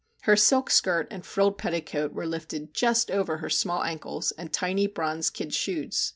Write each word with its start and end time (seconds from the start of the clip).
Her 0.23 0.35
silk 0.35 0.71
skirt 0.71 1.07
and 1.11 1.23
frilled 1.23 1.59
petticoat 1.59 2.11
were 2.11 2.25
lifted 2.25 2.73
just 2.73 3.11
over 3.11 3.37
her 3.37 3.51
small 3.51 3.83
ankles 3.83 4.31
and 4.35 4.51
tiny 4.51 4.87
bronze 4.87 5.29
kid 5.29 5.53
shoes. 5.53 6.09